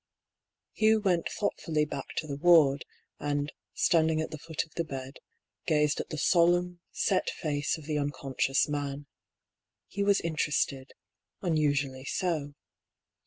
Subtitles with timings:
[0.73, 2.85] PATE, 8 Hugh went thoughtfully back to the ward,
[3.19, 5.19] and stand ing at the foot of the bed
[5.67, 9.05] gazed at the solemn, set face of the unconscious man.
[9.85, 10.93] He was interested—
[11.43, 12.55] unusually so.